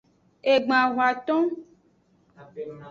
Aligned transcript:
Egban 0.53 0.87
hoton. 0.95 1.45